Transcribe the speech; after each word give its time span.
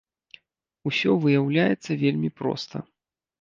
Усё 0.91 1.11
выяўляецца 1.25 1.99
вельмі 2.05 2.33
проста. 2.41 2.83